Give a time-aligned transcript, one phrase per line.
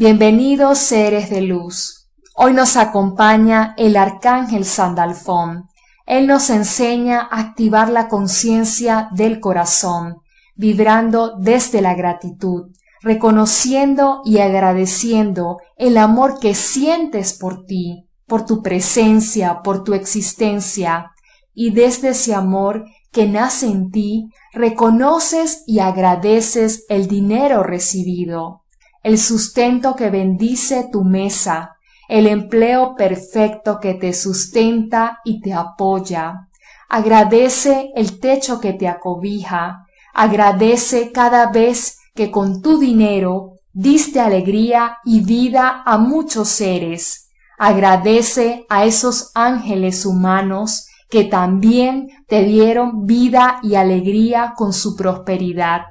[0.00, 2.08] Bienvenidos seres de luz.
[2.36, 5.70] Hoy nos acompaña el arcángel Sandalfón.
[6.06, 10.18] Él nos enseña a activar la conciencia del corazón,
[10.54, 12.70] vibrando desde la gratitud,
[13.02, 21.10] reconociendo y agradeciendo el amor que sientes por ti, por tu presencia, por tu existencia,
[21.54, 28.62] y desde ese amor que nace en ti, reconoces y agradeces el dinero recibido,
[29.02, 31.76] el sustento que bendice tu mesa,
[32.08, 36.48] el empleo perfecto que te sustenta y te apoya.
[36.88, 44.98] Agradece el techo que te acobija, agradece cada vez que con tu dinero diste alegría
[45.04, 47.30] y vida a muchos seres.
[47.58, 55.82] Agradece a esos ángeles humanos que también te dieron vida y alegría con su prosperidad.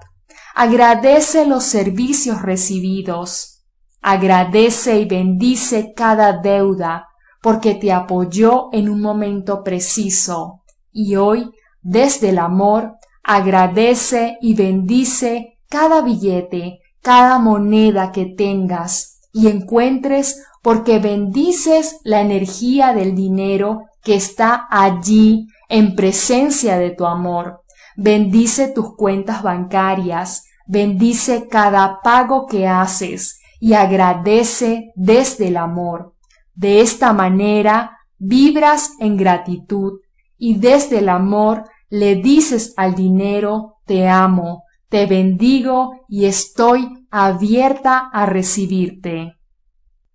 [0.60, 3.64] Agradece los servicios recibidos.
[4.02, 7.10] Agradece y bendice cada deuda
[7.44, 10.64] porque te apoyó en un momento preciso.
[10.92, 11.52] Y hoy,
[11.84, 20.98] desde el amor, agradece y bendice cada billete, cada moneda que tengas y encuentres porque
[20.98, 27.62] bendices la energía del dinero que está allí en presencia de tu amor.
[28.00, 36.14] Bendice tus cuentas bancarias, bendice cada pago que haces y agradece desde el amor.
[36.54, 40.00] De esta manera vibras en gratitud
[40.38, 48.10] y desde el amor le dices al dinero te amo, te bendigo y estoy abierta
[48.14, 49.34] a recibirte.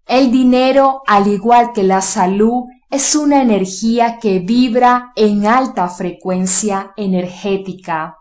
[0.06, 2.62] El dinero, al igual que la salud,
[2.92, 8.18] es una energía que vibra en alta frecuencia energética.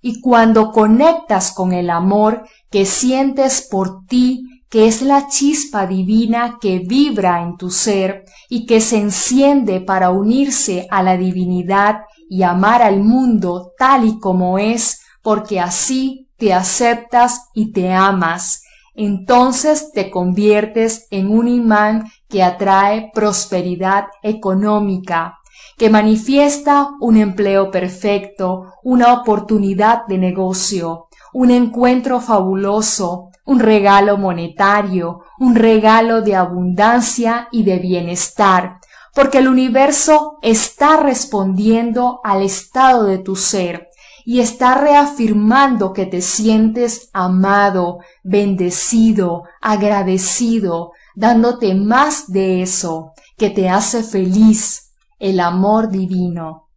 [0.00, 6.58] Y cuando conectas con el amor que sientes por ti, que es la chispa divina
[6.60, 12.44] que vibra en tu ser y que se enciende para unirse a la divinidad y
[12.44, 18.62] amar al mundo tal y como es, porque así te aceptas y te amas,
[18.94, 25.38] entonces te conviertes en un imán que atrae prosperidad económica,
[25.76, 35.20] que manifiesta un empleo perfecto, una oportunidad de negocio, un encuentro fabuloso, un regalo monetario,
[35.38, 38.78] un regalo de abundancia y de bienestar,
[39.14, 43.90] porque el universo está respondiendo al estado de tu ser
[44.24, 53.68] y está reafirmando que te sientes amado, bendecido, agradecido, dándote más de eso que te
[53.68, 56.68] hace feliz, el amor divino.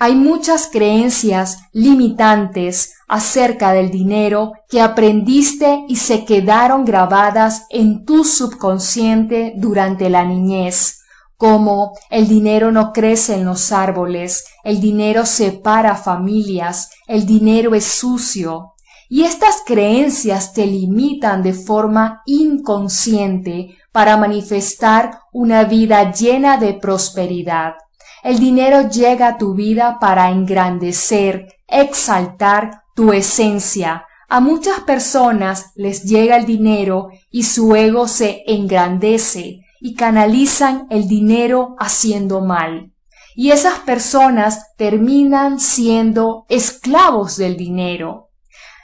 [0.00, 8.24] Hay muchas creencias limitantes acerca del dinero que aprendiste y se quedaron grabadas en tu
[8.24, 11.00] subconsciente durante la niñez,
[11.36, 17.84] como el dinero no crece en los árboles, el dinero separa familias, el dinero es
[17.84, 18.74] sucio,
[19.08, 27.74] y estas creencias te limitan de forma inconsciente para manifestar una vida llena de prosperidad.
[28.22, 34.04] El dinero llega a tu vida para engrandecer, exaltar tu esencia.
[34.28, 41.08] A muchas personas les llega el dinero y su ego se engrandece y canalizan el
[41.08, 42.92] dinero haciendo mal.
[43.34, 48.27] Y esas personas terminan siendo esclavos del dinero.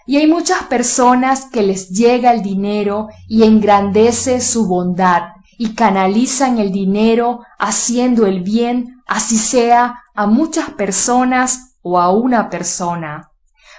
[0.06, 6.58] Y hay muchas personas que les llega el dinero y engrandece su bondad y canalizan
[6.58, 13.30] el dinero haciendo el bien, así sea a muchas personas o a una persona.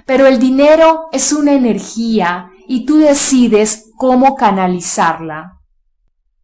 [0.05, 5.59] Pero el dinero es una energía y tú decides cómo canalizarla.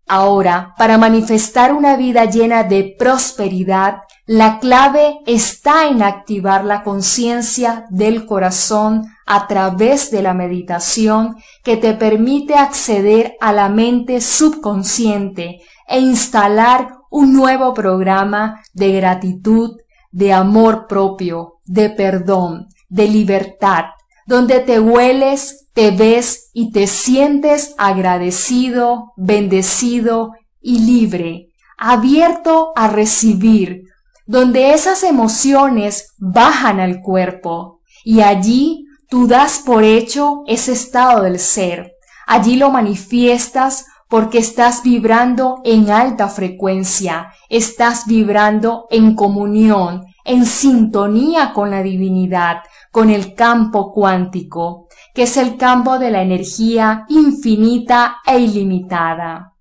[0.07, 7.85] Ahora, para manifestar una vida llena de prosperidad, la clave está en activar la conciencia
[7.89, 15.61] del corazón a través de la meditación que te permite acceder a la mente subconsciente
[15.87, 19.77] e instalar un nuevo programa de gratitud,
[20.11, 23.85] de amor propio, de perdón, de libertad,
[24.25, 33.90] donde te hueles, te ves y te sientes agradecido, bendecido y libre, abierto a recibir,
[34.31, 41.37] donde esas emociones bajan al cuerpo y allí Tú das por hecho ese estado del
[41.37, 41.97] ser.
[42.27, 51.51] Allí lo manifiestas porque estás vibrando en alta frecuencia, estás vibrando en comunión, en sintonía
[51.51, 58.19] con la divinidad, con el campo cuántico, que es el campo de la energía infinita
[58.25, 59.55] e ilimitada.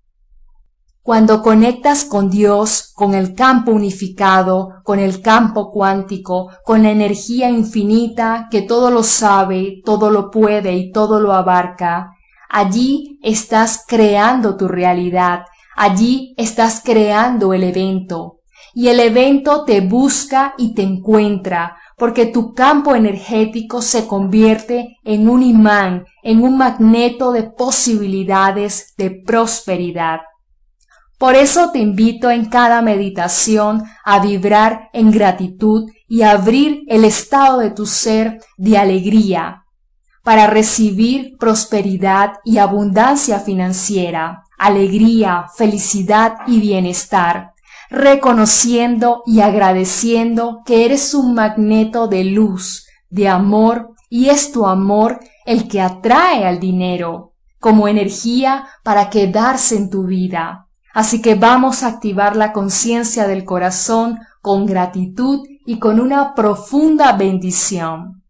[1.03, 7.49] Cuando conectas con Dios, con el campo unificado, con el campo cuántico, con la energía
[7.49, 12.11] infinita que todo lo sabe, todo lo puede y todo lo abarca,
[12.51, 15.45] allí estás creando tu realidad,
[15.75, 18.41] allí estás creando el evento.
[18.75, 25.27] Y el evento te busca y te encuentra, porque tu campo energético se convierte en
[25.27, 30.19] un imán, en un magneto de posibilidades de prosperidad.
[31.21, 37.59] Por eso te invito en cada meditación a vibrar en gratitud y abrir el estado
[37.59, 39.65] de tu ser de alegría
[40.23, 47.51] para recibir prosperidad y abundancia financiera, alegría, felicidad y bienestar,
[47.91, 55.19] reconociendo y agradeciendo que eres un magneto de luz, de amor, y es tu amor
[55.45, 60.67] el que atrae al dinero como energía para quedarse en tu vida.
[60.93, 67.13] Así que vamos a activar la conciencia del corazón con gratitud y con una profunda
[67.13, 68.21] bendición.